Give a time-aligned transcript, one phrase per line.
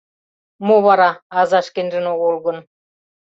[0.65, 2.57] Мо вара, аза шкенжын огыл гын?